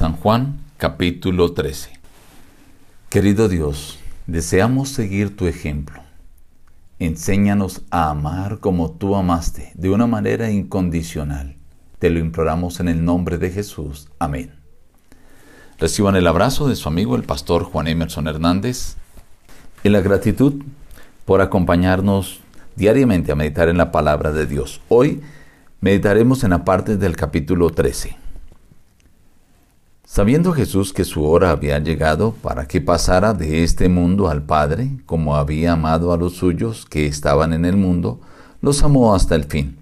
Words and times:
San 0.00 0.16
Juan 0.16 0.60
capítulo 0.78 1.52
13 1.52 1.90
Querido 3.10 3.50
Dios, 3.50 3.98
deseamos 4.26 4.88
seguir 4.88 5.36
tu 5.36 5.46
ejemplo. 5.46 6.00
Enséñanos 6.98 7.82
a 7.90 8.08
amar 8.08 8.60
como 8.60 8.92
tú 8.92 9.14
amaste, 9.14 9.72
de 9.74 9.90
una 9.90 10.06
manera 10.06 10.50
incondicional. 10.50 11.56
Te 11.98 12.08
lo 12.08 12.18
imploramos 12.18 12.80
en 12.80 12.88
el 12.88 13.04
nombre 13.04 13.36
de 13.36 13.50
Jesús. 13.50 14.08
Amén. 14.18 14.54
Reciban 15.78 16.16
el 16.16 16.26
abrazo 16.26 16.66
de 16.66 16.76
su 16.76 16.88
amigo 16.88 17.14
el 17.14 17.24
pastor 17.24 17.64
Juan 17.64 17.86
Emerson 17.86 18.26
Hernández 18.26 18.96
y 19.84 19.90
la 19.90 20.00
gratitud 20.00 20.62
por 21.26 21.42
acompañarnos 21.42 22.40
diariamente 22.74 23.32
a 23.32 23.36
meditar 23.36 23.68
en 23.68 23.76
la 23.76 23.92
palabra 23.92 24.32
de 24.32 24.46
Dios. 24.46 24.80
Hoy 24.88 25.20
meditaremos 25.82 26.42
en 26.42 26.50
la 26.52 26.64
parte 26.64 26.96
del 26.96 27.16
capítulo 27.16 27.68
13. 27.68 28.19
Sabiendo 30.12 30.50
Jesús 30.50 30.92
que 30.92 31.04
su 31.04 31.24
hora 31.24 31.52
había 31.52 31.78
llegado 31.78 32.32
para 32.32 32.66
que 32.66 32.80
pasara 32.80 33.32
de 33.32 33.62
este 33.62 33.88
mundo 33.88 34.28
al 34.28 34.42
Padre, 34.42 34.98
como 35.06 35.36
había 35.36 35.74
amado 35.74 36.12
a 36.12 36.16
los 36.16 36.32
suyos 36.32 36.84
que 36.84 37.06
estaban 37.06 37.52
en 37.52 37.64
el 37.64 37.76
mundo, 37.76 38.20
los 38.60 38.82
amó 38.82 39.14
hasta 39.14 39.36
el 39.36 39.44
fin. 39.44 39.78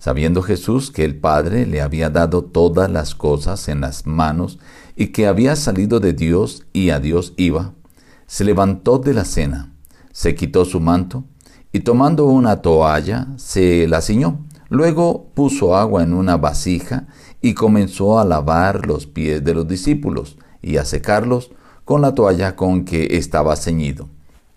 Sabiendo 0.00 0.42
Jesús 0.42 0.90
que 0.90 1.04
el 1.04 1.14
Padre 1.14 1.64
le 1.64 1.80
había 1.80 2.10
dado 2.10 2.42
todas 2.42 2.90
las 2.90 3.14
cosas 3.14 3.68
en 3.68 3.80
las 3.80 4.04
manos 4.04 4.58
y 4.96 5.12
que 5.12 5.28
había 5.28 5.54
salido 5.54 6.00
de 6.00 6.12
Dios 6.12 6.66
y 6.72 6.90
a 6.90 6.98
Dios 6.98 7.34
iba, 7.36 7.74
se 8.26 8.42
levantó 8.42 8.98
de 8.98 9.14
la 9.14 9.24
cena, 9.24 9.74
se 10.10 10.34
quitó 10.34 10.64
su 10.64 10.80
manto 10.80 11.22
y 11.70 11.80
tomando 11.80 12.26
una 12.26 12.62
toalla 12.62 13.28
se 13.36 13.86
la 13.86 14.00
ciñó. 14.00 14.44
Luego 14.70 15.30
puso 15.34 15.76
agua 15.76 16.02
en 16.02 16.12
una 16.12 16.36
vasija 16.36 17.06
y 17.40 17.54
comenzó 17.54 18.18
a 18.18 18.24
lavar 18.24 18.86
los 18.86 19.06
pies 19.06 19.44
de 19.44 19.54
los 19.54 19.68
discípulos 19.68 20.38
y 20.62 20.76
a 20.76 20.84
secarlos 20.84 21.50
con 21.84 22.02
la 22.02 22.14
toalla 22.14 22.56
con 22.56 22.84
que 22.84 23.16
estaba 23.16 23.56
ceñido. 23.56 24.08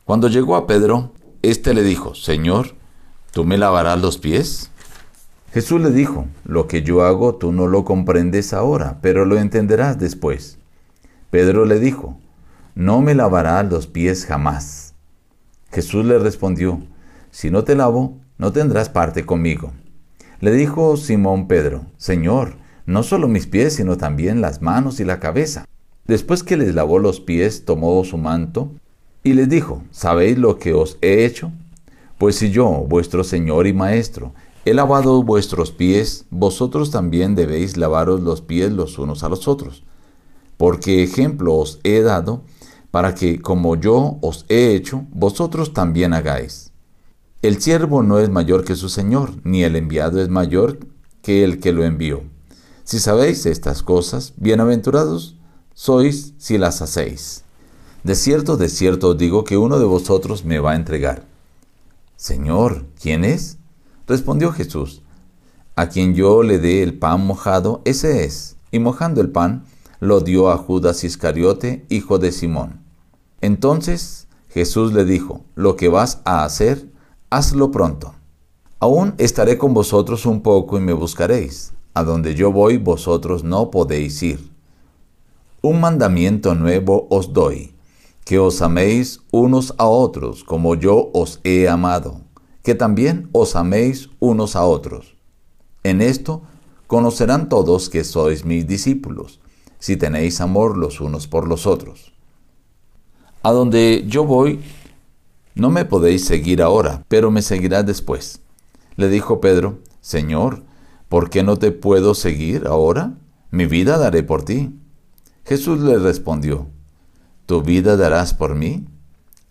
Cuando 0.05 0.27
llegó 0.27 0.55
a 0.55 0.67
Pedro, 0.67 1.13
éste 1.41 1.73
le 1.73 1.83
dijo, 1.83 2.15
Señor, 2.15 2.75
¿tú 3.31 3.45
me 3.45 3.57
lavarás 3.57 4.01
los 4.01 4.17
pies? 4.17 4.71
Jesús 5.53 5.81
le 5.81 5.91
dijo, 5.91 6.25
lo 6.43 6.67
que 6.67 6.81
yo 6.81 7.03
hago 7.03 7.35
tú 7.35 7.51
no 7.51 7.67
lo 7.67 7.85
comprendes 7.85 8.53
ahora, 8.53 8.99
pero 9.01 9.25
lo 9.25 9.37
entenderás 9.37 9.99
después. 9.99 10.57
Pedro 11.29 11.65
le 11.65 11.79
dijo, 11.79 12.17
no 12.75 13.01
me 13.01 13.15
lavarás 13.15 13.69
los 13.69 13.87
pies 13.87 14.25
jamás. 14.25 14.93
Jesús 15.71 16.05
le 16.05 16.19
respondió, 16.19 16.81
si 17.31 17.49
no 17.49 17.63
te 17.63 17.75
lavo, 17.75 18.17
no 18.37 18.51
tendrás 18.51 18.89
parte 18.89 19.25
conmigo. 19.25 19.71
Le 20.39 20.51
dijo 20.51 20.97
Simón 20.97 21.47
Pedro, 21.47 21.85
Señor, 21.97 22.55
no 22.91 23.03
solo 23.03 23.27
mis 23.27 23.47
pies, 23.47 23.73
sino 23.73 23.97
también 23.97 24.41
las 24.41 24.61
manos 24.61 24.99
y 24.99 25.05
la 25.05 25.19
cabeza. 25.19 25.65
Después 26.05 26.43
que 26.43 26.57
les 26.57 26.75
lavó 26.75 26.99
los 26.99 27.19
pies, 27.19 27.65
tomó 27.65 28.03
su 28.03 28.17
manto 28.17 28.71
y 29.23 29.33
les 29.33 29.49
dijo, 29.49 29.83
¿sabéis 29.91 30.37
lo 30.37 30.59
que 30.59 30.73
os 30.73 30.97
he 31.01 31.25
hecho? 31.25 31.51
Pues 32.17 32.35
si 32.35 32.51
yo, 32.51 32.69
vuestro 32.87 33.23
Señor 33.23 33.65
y 33.65 33.73
Maestro, 33.73 34.33
he 34.65 34.73
lavado 34.73 35.23
vuestros 35.23 35.71
pies, 35.71 36.25
vosotros 36.29 36.91
también 36.91 37.33
debéis 37.35 37.77
lavaros 37.77 38.21
los 38.21 38.41
pies 38.41 38.71
los 38.71 38.99
unos 38.99 39.23
a 39.23 39.29
los 39.29 39.47
otros. 39.47 39.83
Porque 40.57 41.03
ejemplo 41.03 41.55
os 41.55 41.79
he 41.83 42.01
dado, 42.01 42.43
para 42.91 43.15
que, 43.15 43.41
como 43.41 43.75
yo 43.75 44.17
os 44.21 44.45
he 44.49 44.75
hecho, 44.75 45.05
vosotros 45.11 45.73
también 45.73 46.13
hagáis. 46.13 46.71
El 47.41 47.61
siervo 47.61 48.03
no 48.03 48.19
es 48.19 48.29
mayor 48.29 48.65
que 48.65 48.75
su 48.75 48.89
Señor, 48.89 49.31
ni 49.43 49.63
el 49.63 49.75
enviado 49.75 50.21
es 50.21 50.29
mayor 50.29 50.77
que 51.21 51.43
el 51.43 51.59
que 51.59 51.71
lo 51.71 51.83
envió. 51.83 52.21
Si 52.83 52.99
sabéis 52.99 53.45
estas 53.45 53.83
cosas, 53.83 54.33
bienaventurados 54.37 55.35
sois 55.73 56.33
si 56.37 56.57
las 56.57 56.81
hacéis. 56.81 57.43
De 58.03 58.15
cierto, 58.15 58.57
de 58.57 58.69
cierto 58.69 59.09
os 59.09 59.17
digo 59.17 59.43
que 59.43 59.57
uno 59.57 59.79
de 59.79 59.85
vosotros 59.85 60.43
me 60.45 60.59
va 60.59 60.71
a 60.71 60.75
entregar. 60.75 61.25
Señor, 62.15 62.85
¿quién 62.99 63.23
es? 63.23 63.57
Respondió 64.07 64.51
Jesús, 64.51 65.03
a 65.75 65.89
quien 65.89 66.15
yo 66.15 66.43
le 66.43 66.59
dé 66.59 66.83
el 66.83 66.97
pan 66.97 67.25
mojado, 67.25 67.81
ese 67.85 68.25
es. 68.25 68.57
Y 68.71 68.79
mojando 68.79 69.21
el 69.21 69.29
pan, 69.29 69.63
lo 69.99 70.19
dio 70.19 70.49
a 70.49 70.57
Judas 70.57 71.03
Iscariote, 71.03 71.85
hijo 71.89 72.17
de 72.17 72.31
Simón. 72.31 72.81
Entonces 73.41 74.27
Jesús 74.49 74.91
le 74.93 75.05
dijo, 75.05 75.43
lo 75.55 75.75
que 75.75 75.87
vas 75.87 76.21
a 76.25 76.43
hacer, 76.43 76.89
hazlo 77.29 77.71
pronto. 77.71 78.15
Aún 78.79 79.13
estaré 79.19 79.57
con 79.57 79.73
vosotros 79.73 80.25
un 80.25 80.41
poco 80.41 80.77
y 80.77 80.81
me 80.81 80.93
buscaréis. 80.93 81.73
A 81.93 82.03
donde 82.03 82.35
yo 82.35 82.51
voy 82.51 82.77
vosotros 82.77 83.43
no 83.43 83.71
podéis 83.71 84.21
ir. 84.23 84.51
Un 85.61 85.79
mandamiento 85.79 86.55
nuevo 86.55 87.07
os 87.09 87.33
doy, 87.33 87.73
que 88.25 88.39
os 88.39 88.61
améis 88.61 89.21
unos 89.31 89.73
a 89.77 89.85
otros 89.85 90.43
como 90.43 90.75
yo 90.75 91.11
os 91.13 91.39
he 91.43 91.67
amado, 91.67 92.21
que 92.63 92.75
también 92.75 93.29
os 93.33 93.55
améis 93.55 94.09
unos 94.19 94.55
a 94.55 94.63
otros. 94.63 95.15
En 95.83 96.01
esto 96.01 96.43
conocerán 96.87 97.49
todos 97.49 97.89
que 97.89 98.03
sois 98.03 98.45
mis 98.45 98.67
discípulos, 98.67 99.39
si 99.79 99.97
tenéis 99.97 100.41
amor 100.41 100.77
los 100.77 101.01
unos 101.01 101.27
por 101.27 101.47
los 101.47 101.65
otros. 101.65 102.13
A 103.43 103.51
donde 103.51 104.05
yo 104.07 104.23
voy 104.23 104.61
no 105.53 105.69
me 105.69 105.83
podéis 105.83 106.25
seguir 106.25 106.61
ahora, 106.61 107.03
pero 107.07 107.29
me 107.29 107.41
seguirás 107.41 107.85
después. 107.85 108.39
Le 108.95 109.09
dijo 109.09 109.41
Pedro, 109.41 109.79
Señor, 109.99 110.63
¿por 111.11 111.29
qué 111.29 111.43
no 111.43 111.57
te 111.57 111.73
puedo 111.73 112.15
seguir 112.15 112.67
ahora? 112.67 113.15
Mi 113.49 113.65
vida 113.65 113.97
daré 113.97 114.23
por 114.23 114.45
ti. 114.45 114.73
Jesús 115.43 115.81
le 115.81 115.99
respondió, 115.99 116.69
¿tu 117.45 117.61
vida 117.61 117.97
darás 117.97 118.33
por 118.33 118.55
mí? 118.55 118.85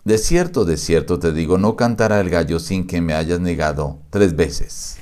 De 0.03 0.17
cierto, 0.17 0.65
de 0.65 0.75
cierto 0.75 1.19
te 1.19 1.31
digo, 1.31 1.59
no 1.59 1.75
cantará 1.75 2.19
el 2.19 2.31
gallo 2.31 2.57
sin 2.57 2.87
que 2.87 2.99
me 2.99 3.13
hayas 3.13 3.39
negado 3.39 3.99
tres 4.09 4.35
veces. 4.35 4.97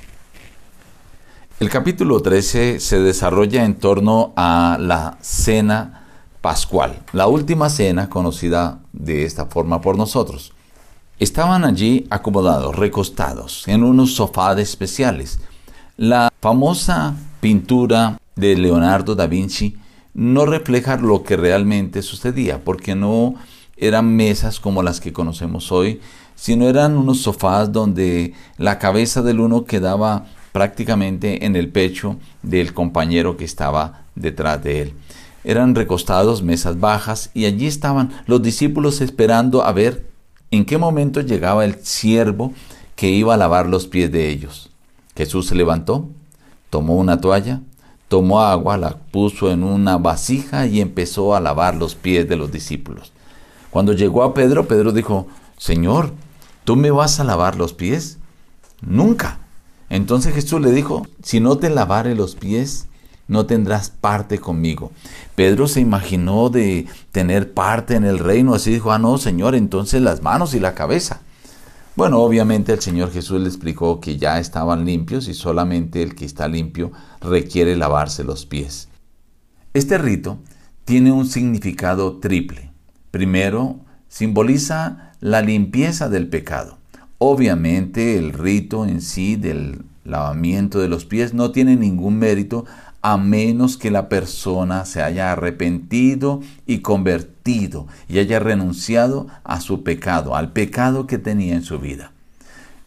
El 1.60 1.70
capítulo 1.70 2.20
13 2.20 2.78
se 2.78 3.00
desarrolla 3.00 3.64
en 3.64 3.76
torno 3.76 4.34
a 4.36 4.76
la 4.78 5.16
cena 5.22 6.08
pascual, 6.42 7.00
la 7.14 7.26
última 7.26 7.70
cena 7.70 8.10
conocida 8.10 8.80
de 8.92 9.24
esta 9.24 9.46
forma 9.46 9.80
por 9.80 9.96
nosotros. 9.96 10.52
Estaban 11.18 11.64
allí 11.64 12.06
acomodados, 12.10 12.76
recostados, 12.76 13.66
en 13.66 13.82
unos 13.82 14.14
sofás 14.14 14.58
especiales. 14.58 15.38
La 16.02 16.32
famosa 16.40 17.14
pintura 17.42 18.18
de 18.34 18.56
Leonardo 18.56 19.14
da 19.14 19.26
Vinci 19.26 19.76
no 20.14 20.46
refleja 20.46 20.96
lo 20.96 21.24
que 21.24 21.36
realmente 21.36 22.00
sucedía, 22.00 22.64
porque 22.64 22.94
no 22.94 23.34
eran 23.76 24.16
mesas 24.16 24.60
como 24.60 24.82
las 24.82 24.98
que 24.98 25.12
conocemos 25.12 25.70
hoy, 25.70 26.00
sino 26.36 26.70
eran 26.70 26.96
unos 26.96 27.20
sofás 27.20 27.70
donde 27.70 28.32
la 28.56 28.78
cabeza 28.78 29.20
del 29.20 29.40
uno 29.40 29.66
quedaba 29.66 30.24
prácticamente 30.52 31.44
en 31.44 31.54
el 31.54 31.68
pecho 31.68 32.16
del 32.42 32.72
compañero 32.72 33.36
que 33.36 33.44
estaba 33.44 34.04
detrás 34.14 34.64
de 34.64 34.80
él. 34.80 34.94
Eran 35.44 35.74
recostados, 35.74 36.42
mesas 36.42 36.80
bajas, 36.80 37.30
y 37.34 37.44
allí 37.44 37.66
estaban 37.66 38.10
los 38.24 38.40
discípulos 38.40 39.02
esperando 39.02 39.62
a 39.64 39.72
ver 39.72 40.06
en 40.50 40.64
qué 40.64 40.78
momento 40.78 41.20
llegaba 41.20 41.66
el 41.66 41.84
siervo 41.84 42.54
que 42.96 43.10
iba 43.10 43.34
a 43.34 43.36
lavar 43.36 43.66
los 43.66 43.86
pies 43.86 44.10
de 44.10 44.30
ellos. 44.30 44.70
Jesús 45.16 45.46
se 45.46 45.54
levantó, 45.54 46.08
tomó 46.70 46.96
una 46.96 47.20
toalla, 47.20 47.60
tomó 48.08 48.42
agua, 48.42 48.76
la 48.76 48.96
puso 48.96 49.50
en 49.50 49.62
una 49.62 49.98
vasija 49.98 50.66
y 50.66 50.80
empezó 50.80 51.34
a 51.34 51.40
lavar 51.40 51.74
los 51.74 51.94
pies 51.94 52.28
de 52.28 52.36
los 52.36 52.50
discípulos. 52.50 53.12
Cuando 53.70 53.92
llegó 53.92 54.24
a 54.24 54.34
Pedro, 54.34 54.66
Pedro 54.66 54.92
dijo, 54.92 55.28
Señor, 55.56 56.12
¿tú 56.64 56.76
me 56.76 56.90
vas 56.90 57.20
a 57.20 57.24
lavar 57.24 57.56
los 57.56 57.72
pies? 57.72 58.18
Nunca. 58.80 59.38
Entonces 59.88 60.34
Jesús 60.34 60.60
le 60.60 60.72
dijo, 60.72 61.06
si 61.22 61.40
no 61.40 61.58
te 61.58 61.70
lavare 61.70 62.14
los 62.14 62.34
pies, 62.34 62.86
no 63.28 63.46
tendrás 63.46 63.90
parte 63.90 64.38
conmigo. 64.38 64.90
Pedro 65.36 65.68
se 65.68 65.80
imaginó 65.80 66.50
de 66.50 66.86
tener 67.12 67.54
parte 67.54 67.94
en 67.94 68.04
el 68.04 68.18
reino, 68.18 68.54
así 68.54 68.72
dijo, 68.72 68.90
ah, 68.90 68.98
no, 68.98 69.18
Señor, 69.18 69.54
entonces 69.54 70.02
las 70.02 70.20
manos 70.20 70.52
y 70.54 70.60
la 70.60 70.74
cabeza. 70.74 71.20
Bueno, 72.00 72.20
obviamente 72.20 72.72
el 72.72 72.80
Señor 72.80 73.12
Jesús 73.12 73.42
le 73.42 73.48
explicó 73.48 74.00
que 74.00 74.16
ya 74.16 74.38
estaban 74.38 74.86
limpios 74.86 75.28
y 75.28 75.34
solamente 75.34 76.02
el 76.02 76.14
que 76.14 76.24
está 76.24 76.48
limpio 76.48 76.92
requiere 77.20 77.76
lavarse 77.76 78.24
los 78.24 78.46
pies. 78.46 78.88
Este 79.74 79.98
rito 79.98 80.38
tiene 80.86 81.12
un 81.12 81.26
significado 81.26 82.16
triple. 82.16 82.70
Primero, 83.10 83.80
simboliza 84.08 85.12
la 85.20 85.42
limpieza 85.42 86.08
del 86.08 86.28
pecado. 86.28 86.78
Obviamente 87.18 88.16
el 88.16 88.32
rito 88.32 88.86
en 88.86 89.02
sí 89.02 89.36
del 89.36 89.84
lavamiento 90.06 90.78
de 90.78 90.88
los 90.88 91.04
pies 91.04 91.34
no 91.34 91.52
tiene 91.52 91.76
ningún 91.76 92.18
mérito 92.18 92.64
a 93.02 93.16
menos 93.16 93.76
que 93.76 93.90
la 93.90 94.08
persona 94.08 94.84
se 94.84 95.02
haya 95.02 95.32
arrepentido 95.32 96.40
y 96.66 96.78
convertido 96.80 97.86
y 98.08 98.18
haya 98.18 98.38
renunciado 98.38 99.26
a 99.44 99.60
su 99.60 99.82
pecado, 99.82 100.36
al 100.36 100.52
pecado 100.52 101.06
que 101.06 101.18
tenía 101.18 101.54
en 101.54 101.62
su 101.62 101.78
vida. 101.78 102.12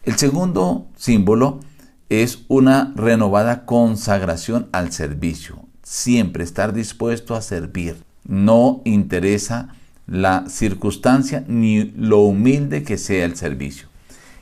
El 0.04 0.16
segundo 0.16 0.86
símbolo 0.96 1.60
es 2.08 2.44
una 2.48 2.92
renovada 2.94 3.64
consagración 3.64 4.68
al 4.72 4.92
servicio. 4.92 5.60
siempre 5.82 6.44
estar 6.44 6.72
dispuesto 6.72 7.34
a 7.34 7.42
servir. 7.42 8.02
No 8.26 8.80
interesa 8.84 9.68
la 10.06 10.44
circunstancia 10.48 11.44
ni 11.46 11.84
lo 11.84 12.20
humilde 12.20 12.82
que 12.82 12.96
sea 12.96 13.26
el 13.26 13.36
servicio. 13.36 13.88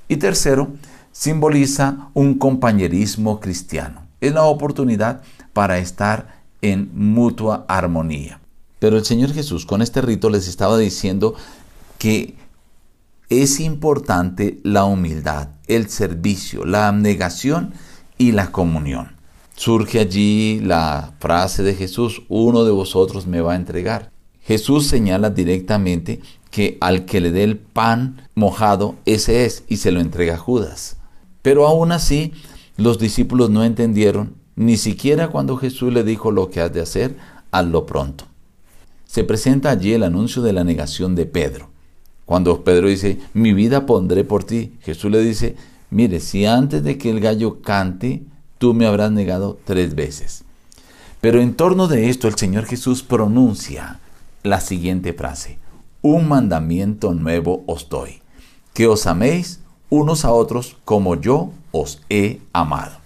Y 0.09 0.17
tercero, 0.17 0.73
simboliza 1.11 2.09
un 2.15 2.39
compañerismo 2.39 3.41
cristiano. 3.41 4.03
Es 4.21 4.33
la 4.33 4.45
oportunidad 4.45 5.23
para 5.53 5.79
estar 5.79 6.43
en 6.61 6.91
mutua 6.95 7.65
armonía. 7.69 8.41
Pero 8.79 8.97
el 8.97 9.05
Señor 9.05 9.33
Jesús 9.33 9.67
con 9.67 9.83
este 9.83 10.01
rito 10.01 10.31
les 10.31 10.49
estaba 10.49 10.79
diciendo 10.79 11.35
que 11.99 12.35
es 13.29 13.61
importante 13.61 14.59
la 14.63 14.85
humildad, 14.85 15.49
el 15.67 15.89
servicio, 15.89 16.65
la 16.65 16.89
abnegación 16.89 17.75
y 18.19 18.33
la 18.33 18.53
comunión. 18.53 19.17
Surge 19.55 20.01
allí 20.01 20.61
la 20.61 21.15
frase 21.19 21.63
de 21.63 21.75
Jesús, 21.75 22.23
uno 22.29 22.65
de 22.65 22.73
vosotros 22.73 23.27
me 23.27 23.41
va 23.41 23.53
a 23.53 23.57
entregar. 23.57 24.11
Jesús 24.41 24.87
señala 24.87 25.31
directamente 25.31 26.21
que 26.51 26.77
al 26.81 27.05
que 27.05 27.21
le 27.21 27.31
dé 27.31 27.45
el 27.45 27.57
pan 27.57 28.29
mojado, 28.35 28.97
ese 29.07 29.45
es, 29.45 29.65
y 29.69 29.77
se 29.79 29.93
lo 29.93 30.01
entrega 30.01 30.35
a 30.35 30.39
Judas. 30.39 30.97
Pero 31.41 31.67
aún 31.67 31.93
así, 31.93 32.33
los 32.77 32.99
discípulos 32.99 33.51
no 33.51 33.65
entendieron, 33.65 34.35
ni 34.57 34.77
siquiera 34.77 35.29
cuando 35.29 35.57
Jesús 35.57 35.93
le 35.93 36.05
dijo 36.05 36.31
lo 36.31 36.51
que 36.51 36.61
has 36.61 36.73
de 36.73 36.81
hacer, 36.81 37.17
hazlo 37.51 37.87
pronto. 37.87 38.25
Se 39.07 39.25
presenta 39.25 39.71
allí 39.71 39.93
el 39.93 40.03
anuncio 40.03 40.43
de 40.43 40.53
la 40.53 40.65
negación 40.65 41.15
de 41.15 41.27
Pedro. 41.27 41.71
Cuando 42.25 42.65
Pedro 42.65 42.89
dice, 42.89 43.19
mi 43.35 43.53
vida 43.53 43.85
pondré 43.85 44.25
por 44.25 44.45
ti, 44.45 44.75
Jesús 44.81 45.11
le 45.11 45.21
dice, 45.21 45.57
mire, 45.91 46.21
si 46.21 46.47
antes 46.47 46.83
de 46.83 46.97
que 46.97 47.11
el 47.11 47.21
gallo 47.21 47.61
cante, 47.61 48.23
tú 48.59 48.75
me 48.75 48.87
habrás 48.87 49.11
negado 49.13 49.59
tres 49.65 49.95
veces. 49.95 50.45
Pero 51.21 51.41
en 51.41 51.55
torno 51.55 51.89
de 51.89 52.09
esto 52.09 52.29
el 52.29 52.37
Señor 52.37 52.65
Jesús 52.65 53.03
pronuncia 53.03 54.01
la 54.43 54.61
siguiente 54.61 55.13
frase, 55.13 55.59
un 56.01 56.27
mandamiento 56.29 57.13
nuevo 57.15 57.65
os 57.67 57.89
doy, 57.89 58.23
que 58.73 58.87
os 58.87 59.07
améis 59.07 59.61
unos 59.89 60.25
a 60.25 60.33
otros 60.33 60.77
como 60.85 61.21
yo 61.21 61.53
os 61.71 62.01
he 62.09 62.41
amado. 62.53 63.02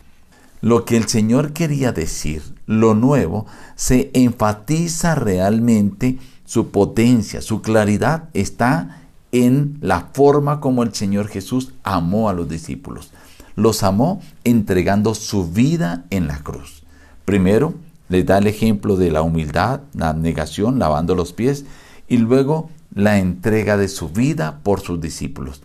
Lo 0.61 0.85
que 0.85 0.97
el 0.97 1.09
Señor 1.09 1.53
quería 1.53 1.93
decir, 1.93 2.43
lo 2.67 2.95
nuevo, 2.95 3.47
se 3.75 4.11
enfatiza 4.15 5.15
realmente 5.15 6.19
su 6.45 6.71
potencia, 6.71 7.43
su 7.43 7.61
claridad 7.61 8.29
está 8.33 9.03
en 9.33 9.79
la 9.81 10.09
forma 10.13 10.61
como 10.61 10.83
el 10.83 10.95
Señor 10.95 11.29
Jesús 11.29 11.73
amó 11.83 12.29
a 12.29 12.33
los 12.33 12.49
discípulos. 12.49 13.11
Los 13.55 13.83
amó 13.83 14.21
entregando 14.45 15.15
su 15.15 15.51
vida 15.51 16.05
en 16.11 16.27
la 16.27 16.39
cruz. 16.39 16.85
Primero, 17.25 17.75
les 18.09 18.25
da 18.25 18.39
el 18.39 18.47
ejemplo 18.47 18.97
de 18.97 19.11
la 19.11 19.23
humildad, 19.23 19.81
la 19.95 20.11
abnegación, 20.11 20.79
lavando 20.79 21.15
los 21.15 21.33
pies, 21.33 21.65
y 22.09 22.19
luego 22.19 22.71
la 22.95 23.19
entrega 23.19 23.77
de 23.77 23.89
su 23.89 24.09
vida 24.09 24.61
por 24.63 24.81
sus 24.81 25.01
discípulos. 25.01 25.63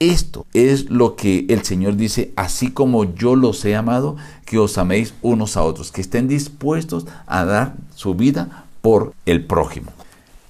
Esto 0.00 0.46
es 0.54 0.88
lo 0.88 1.14
que 1.14 1.44
el 1.50 1.62
Señor 1.62 1.94
dice, 1.94 2.32
así 2.34 2.70
como 2.70 3.14
yo 3.14 3.36
los 3.36 3.62
he 3.66 3.76
amado, 3.76 4.16
que 4.46 4.58
os 4.58 4.78
améis 4.78 5.12
unos 5.20 5.58
a 5.58 5.62
otros, 5.62 5.92
que 5.92 6.00
estén 6.00 6.26
dispuestos 6.26 7.06
a 7.26 7.44
dar 7.44 7.74
su 7.94 8.14
vida 8.14 8.64
por 8.80 9.12
el 9.26 9.44
prójimo. 9.44 9.92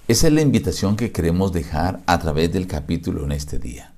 Esa 0.06 0.28
es 0.28 0.34
la 0.34 0.42
invitación 0.42 0.94
que 0.94 1.10
queremos 1.10 1.50
dejar 1.50 1.98
a 2.06 2.20
través 2.20 2.52
del 2.52 2.68
capítulo 2.68 3.24
en 3.24 3.32
este 3.32 3.58
día. 3.58 3.92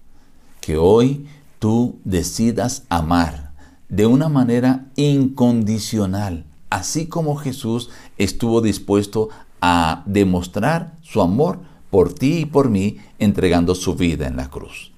Que 0.63 0.79
hoy 0.79 1.27
tú 1.59 1.99
decidas 2.05 2.85
amar 2.89 3.53
de 3.91 4.07
una 4.07 4.31
manera 4.31 4.87
incondicional, 4.97 6.47
así 6.71 7.09
como 7.09 7.37
Jesús 7.37 7.91
estuvo 8.17 8.63
dispuesto 8.63 9.29
a 9.61 10.03
demostrar 10.07 10.95
su 11.03 11.21
amor 11.21 11.59
por 11.91 12.15
ti 12.15 12.39
y 12.39 12.47
por 12.47 12.71
mí 12.71 12.97
entregando 13.19 13.75
su 13.75 13.95
vida 13.97 14.27
en 14.27 14.37
la 14.37 14.49
cruz. 14.49 14.92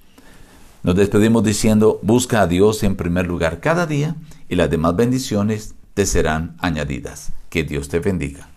Nos 0.85 0.95
despedimos 0.95 1.43
diciendo, 1.43 1.99
busca 2.03 2.41
a 2.41 2.47
Dios 2.47 2.83
en 2.83 2.95
primer 2.95 3.25
lugar 3.25 3.59
cada 3.59 3.87
día 3.87 4.15
y 4.47 4.53
las 4.53 4.69
demás 4.69 4.95
bendiciones 4.95 5.73
te 5.95 6.05
serán 6.05 6.55
añadidas. 6.59 7.31
Que 7.49 7.63
Dios 7.63 7.89
te 7.89 7.97
bendiga. 7.97 8.54